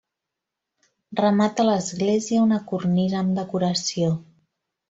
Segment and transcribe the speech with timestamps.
[1.19, 4.13] Remata l'església una cornisa amb decoració.